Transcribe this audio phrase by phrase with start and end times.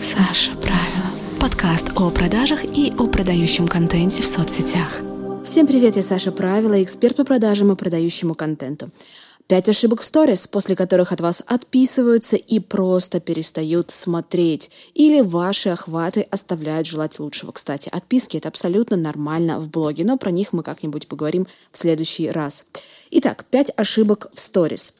[0.00, 1.40] Саша Правила.
[1.40, 5.00] Подкаст о продажах и о продающем контенте в соцсетях.
[5.44, 8.90] Всем привет, я Саша Правила, эксперт по продажам и продающему контенту.
[9.48, 14.70] Пять ошибок в сторис, после которых от вас отписываются и просто перестают смотреть.
[14.94, 17.50] Или ваши охваты оставляют желать лучшего.
[17.50, 22.30] Кстати, отписки— это абсолютно нормально в блоге, но про них мы как-нибудь поговорим в следующий
[22.30, 22.66] раз.
[23.10, 24.97] Итак, пять ошибок в сторис.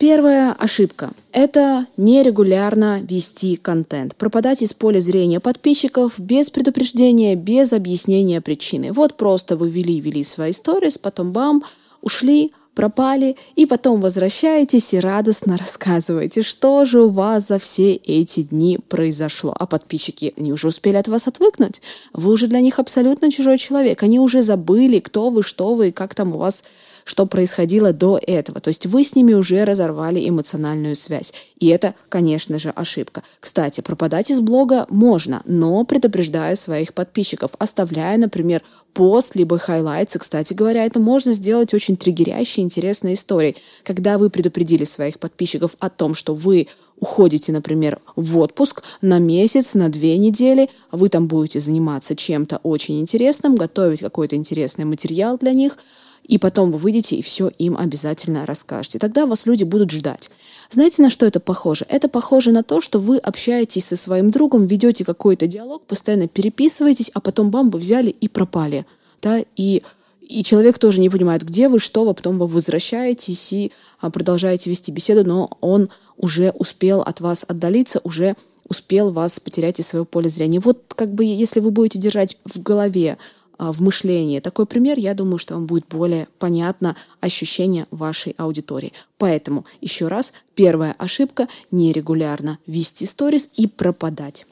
[0.00, 8.40] Первая ошибка– это нерегулярно вести контент, пропадать из поля зрения подписчиков без предупреждения, без объяснения
[8.40, 8.94] причины.
[8.94, 11.62] Вот просто вы вели-вели свои сторис, потом бам,
[12.00, 18.40] ушли, пропали, и потом возвращаетесь и радостно рассказываете, что же у вас за все эти
[18.40, 19.54] дни произошло.
[19.54, 21.82] А подписчики, они уже успели от вас отвыкнуть.
[22.14, 24.02] Вы уже для них абсолютно чужой человек.
[24.02, 26.64] Они уже забыли, кто вы, что вы, как там у вас
[27.04, 28.60] что происходило до этого.
[28.60, 31.34] То есть вы с ними уже разорвали эмоциональную связь.
[31.58, 33.22] И это, конечно же, ошибка.
[33.40, 40.18] Кстати, пропадать из блога можно, но предупреждая своих подписчиков, оставляя, например, пост, либо хайлайтсы.
[40.18, 43.56] Кстати говоря, это можно сделать очень триггерящей, интересной историей.
[43.84, 49.74] Когда вы предупредили своих подписчиков о том, что вы уходите, например, в отпуск на месяц,
[49.74, 55.52] на две недели, вы там будете заниматься чем-то очень интересным, готовить какой-то интересный материал для
[55.52, 55.78] них–
[56.30, 59.00] и потом вы выйдете и все им обязательно расскажете.
[59.00, 60.30] Тогда вас люди будут ждать.
[60.70, 61.84] Знаете, на что это похоже?
[61.88, 67.10] Это похоже на то, что вы общаетесь со своим другом, ведете какой-то диалог, постоянно переписываетесь,
[67.14, 68.86] а потом бам, вы взяли и пропали.
[69.20, 69.42] Да?
[69.56, 69.82] И,
[70.20, 74.70] и человек тоже не понимает, где вы, что вы, потом вы возвращаетесь и а, продолжаете
[74.70, 78.36] вести беседу, но он уже успел от вас отдалиться, уже
[78.68, 80.60] успел вас потерять из своего поля зрения.
[80.60, 83.18] Вот как бы если вы будете держать в голове
[83.60, 84.40] в мышлении.
[84.40, 88.92] Такой пример, я думаю, что вам будет более понятно ощущение вашей аудитории.
[89.18, 94.46] Поэтому, еще раз, первая ошибка– нерегулярно вести сторис и пропадать.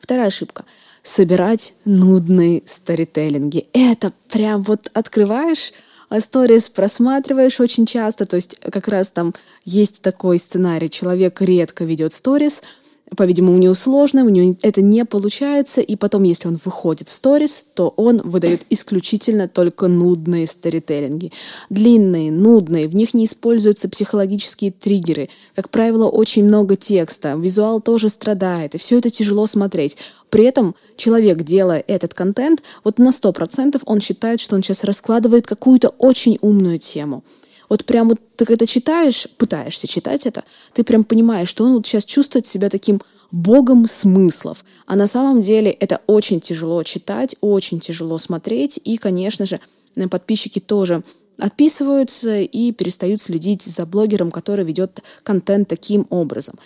[0.00, 0.64] Вторая ошибка–
[1.02, 3.66] собирать нудные сторителлинги.
[3.72, 5.72] Это прям вот открываешь
[6.20, 9.34] сторис просматриваешь очень часто, то есть как раз там
[9.64, 12.62] есть такой сценарий, человек редко ведет сторис,
[13.16, 17.12] по-видимому, у него сложно, у него это не получается, и потом, если он выходит в
[17.12, 21.32] сторис, то он выдает исключительно только нудные сторителлинги.
[21.70, 25.28] Длинные, нудные, в них не используются психологические триггеры.
[25.54, 29.96] Как правило, очень много текста, визуал тоже страдает, и все это тяжело смотреть.
[30.30, 35.46] При этом человек, делая этот контент, вот на 100% он считает, что он сейчас раскладывает
[35.46, 37.22] какую-то очень умную тему
[37.72, 40.44] вот прям вот ты когда читаешь, пытаешься читать это,
[40.74, 43.00] ты прям понимаешь, что он вот сейчас чувствует себя таким
[43.30, 44.62] богом смыслов.
[44.84, 48.78] А на самом деле это очень тяжело читать, очень тяжело смотреть.
[48.84, 49.58] И, конечно же,
[50.10, 51.02] подписчики тоже
[51.38, 56.56] отписываются и перестают следить за блогером, который ведет контент таким образом.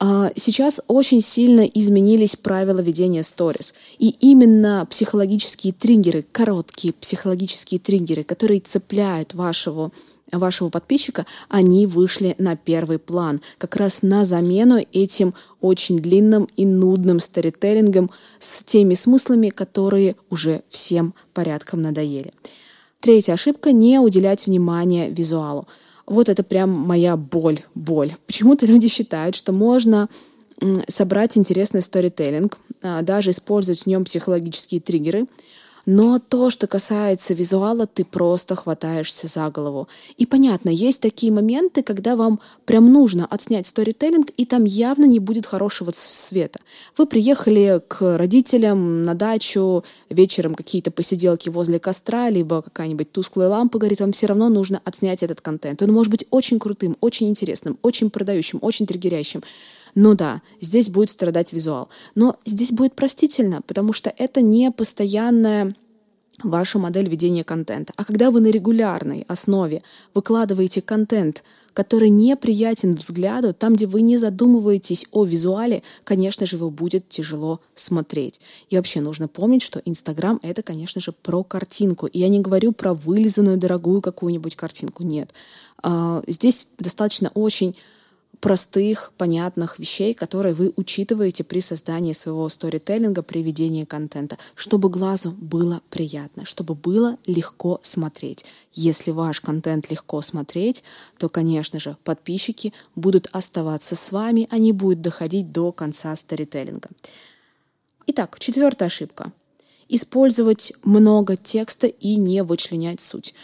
[0.00, 3.74] А, сейчас очень сильно изменились правила ведения сторис.
[3.98, 9.92] И именно психологические триггеры, короткие психологические триггеры, которые цепляют вашего
[10.32, 16.66] вашего подписчика, они вышли на первый план, как раз на замену этим очень длинным и
[16.66, 22.32] нудным сторителлингом с теми смыслами, которые уже всем порядком надоели.
[23.00, 25.66] Третья ошибка– не уделять внимание визуалу.
[26.06, 28.12] Вот это прям моя боль, боль.
[28.26, 30.08] Почему-то люди считают, что можно
[30.88, 35.26] собрать интересный сторителлинг, а, даже использовать в нем психологические триггеры–
[35.90, 39.88] но то, что касается визуала, ты просто хватаешься за голову.
[40.18, 45.18] И понятно, есть такие моменты, когда вам прям нужно отснять сторителлинг, и там явно не
[45.18, 46.60] будет хорошего света.
[46.98, 53.78] Вы приехали к родителям на дачу, вечером какие-то посиделки возле костра, либо какая-нибудь тусклая лампа
[53.78, 55.80] горит, вам все равно нужно отснять этот контент.
[55.80, 59.42] Он может быть очень крутым, очень интересным, очень продающим, очень триггерящим.
[60.00, 61.88] Ну да, здесь будет страдать визуал.
[62.14, 65.74] Но здесь будет простительно, потому что это не постоянная
[66.44, 67.92] ваша модель ведения контента.
[67.96, 69.82] А когда вы на регулярной основе
[70.14, 71.42] выкладываете контент,
[71.72, 77.58] который неприятен взгляду, там, где вы не задумываетесь о визуале, конечно же, его будет тяжело
[77.74, 78.40] смотреть.
[78.70, 82.06] И вообще нужно помнить, что Инстаграм— это, конечно же, про картинку.
[82.06, 85.30] И я не говорю про вылизанную дорогую какую-нибудь картинку, нет.
[85.82, 87.74] А, здесь достаточно очень
[88.40, 95.34] простых, понятных вещей, которые вы учитываете при создании своего сторителлинга, при ведении контента, чтобы глазу
[95.38, 98.44] было приятно, чтобы было легко смотреть.
[98.72, 100.84] Если ваш контент легко смотреть,
[101.18, 106.88] то, конечно же, подписчики будут оставаться с вами, они будут доходить до конца сторителлинга.
[108.06, 109.32] Итак, четвертая ошибка.
[109.88, 113.34] Использовать много текста и не вычленять суть.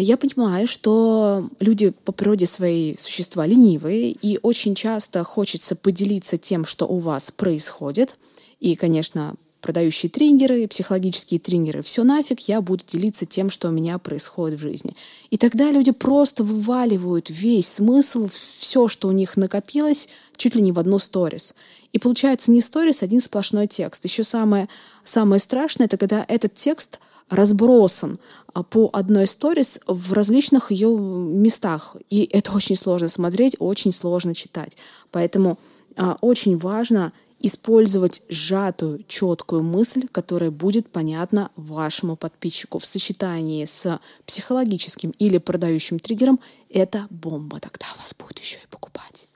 [0.00, 6.64] Я понимаю, что люди по природе своей существа ленивые, и очень часто хочется поделиться тем,
[6.64, 8.16] что у вас происходит.
[8.60, 13.98] И, конечно, продающие триггеры, психологические триггеры, все нафиг, я буду делиться тем, что у меня
[13.98, 14.94] происходит в жизни.
[15.30, 20.70] И тогда люди просто вываливают весь смысл, все, что у них накопилось, чуть ли не
[20.70, 21.56] в одну сторис.
[21.92, 24.04] И получается не сторис, один сплошной текст.
[24.04, 24.68] Еще самое,
[25.02, 28.18] самое страшное, это когда этот текст разбросан
[28.54, 31.96] а, по одной сторис в различных ее местах.
[32.10, 34.76] И это очень сложно смотреть, очень сложно читать.
[35.10, 35.58] Поэтому
[35.96, 42.78] а, очень важно использовать сжатую, четкую мысль, которая будет понятна вашему подписчику.
[42.78, 46.40] В сочетании с психологическим или продающим триггером
[46.70, 47.60] это бомба.
[47.60, 49.28] Тогда вас будет еще и покупать.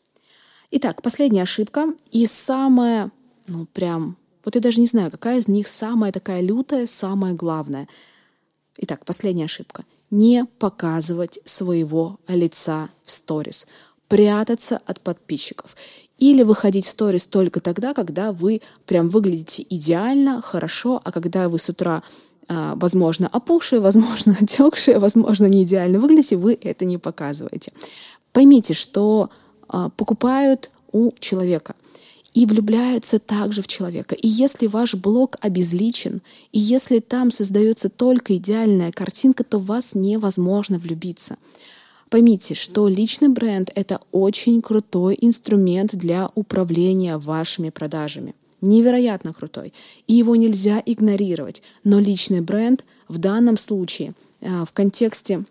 [0.72, 3.10] Итак, последняя ошибка и самая,
[3.46, 7.88] ну прям вот я даже не знаю, какая из них самая такая лютая, самая главная.
[8.78, 9.84] Итак, последняя ошибка.
[10.10, 13.66] Не показывать своего лица в сторис.
[14.08, 15.76] Прятаться от подписчиков.
[16.18, 21.58] Или выходить в сторис только тогда, когда вы прям выглядите идеально, хорошо, а когда вы
[21.58, 22.02] с утра
[22.48, 27.72] а, возможно, опухшие, возможно, отекшие, возможно, не идеально выглядите, вы это не показываете.
[28.32, 29.30] Поймите, что
[29.68, 31.74] а, покупают у человека
[32.34, 34.14] и влюбляются также в человека.
[34.14, 39.94] И если ваш блог обезличен, и если там создается только идеальная картинка, то в вас
[39.94, 41.36] невозможно влюбиться.
[42.08, 48.34] Поймите, что личный бренд— это очень крутой инструмент для управления вашими продажами.
[48.60, 49.72] Невероятно крутой.
[50.06, 51.62] И его нельзя игнорировать.
[51.84, 55.44] Но личный бренд в данном случае а, в контексте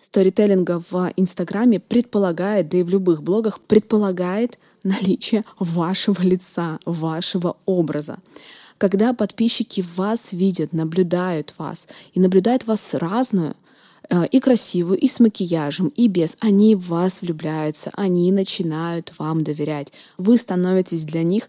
[0.00, 8.18] сторителлинга в Инстаграме предполагает, да и в любых блогах, предполагает наличие вашего лица, вашего образа.
[8.78, 13.54] Когда подписчики вас видят, наблюдают вас и наблюдают вас разную,
[14.08, 16.36] э, и красивую, и с макияжем, и без.
[16.40, 19.92] Они в вас влюбляются, они начинают вам доверять.
[20.16, 21.48] Вы становитесь для них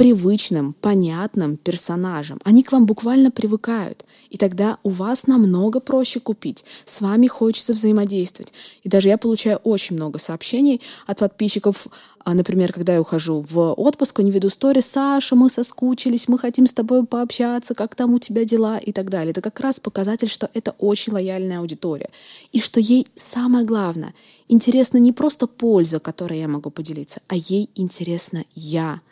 [0.00, 2.40] привычным, понятным персонажем.
[2.42, 4.06] Они к вам буквально привыкают.
[4.30, 6.64] И тогда у вас намного проще купить.
[6.86, 8.54] С вами хочется взаимодействовать.
[8.82, 11.86] И даже я получаю очень много сообщений от подписчиков,
[12.24, 16.66] а, например, когда я ухожу в отпуск, они веду стори, Саша, мы соскучились, мы хотим
[16.66, 19.32] с тобой пообщаться, как там у тебя дела и так далее.
[19.32, 22.08] Это как раз показатель, что это очень лояльная аудитория.
[22.52, 24.14] И что ей самое главное,
[24.48, 29.02] интересна не просто польза, которой я могу поделиться, а ей интересна я.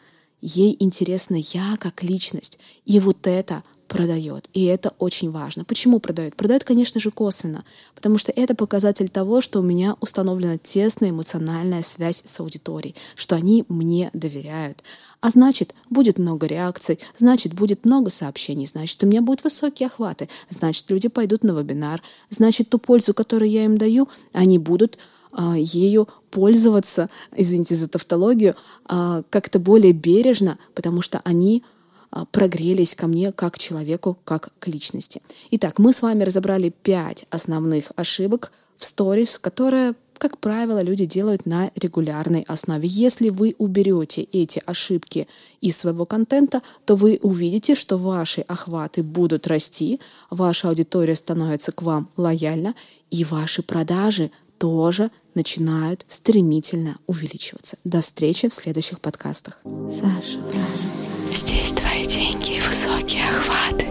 [0.41, 2.59] Ей интересна я как личность.
[2.85, 4.49] И вот это продает.
[4.53, 5.65] И это очень важно.
[5.65, 6.37] Почему продает?
[6.37, 7.65] Продает, конечно же, косвенно,
[7.95, 13.35] потому что это показатель того, что у меня установлена тесная эмоциональная связь с аудиторией, что
[13.35, 14.85] они мне доверяют.
[15.21, 20.29] А значит, будет много реакций, значит, будет много сообщений, значит, у меня будут высокие охваты,
[20.51, 24.99] значит, люди пойдут на вебинар, значит, ту пользу, которую я им даю, они будут
[25.57, 28.55] ею пользоваться, извините за тавтологию,
[28.87, 31.63] а, как-то более бережно, потому что они
[32.11, 35.23] а, прогрелись ко мне как человеку, как к личности.
[35.51, 41.47] Итак, мы с вами разобрали пять основных ошибок в сторис, которые как правило, люди делают
[41.47, 42.89] на регулярной основе.
[42.89, 45.29] Если вы уберете эти ошибки
[45.61, 51.83] из своего контента, то вы увидите, что ваши охваты будут расти, ваша аудитория становится к
[51.83, 52.75] вам лояльна,
[53.11, 57.79] и ваши продажи тоже начинают стремительно увеличиваться.
[57.85, 59.59] До встречи в следующих подкастах.
[59.89, 61.33] Саша, правильно.
[61.33, 63.88] Здесь твои деньги и высокие охваты.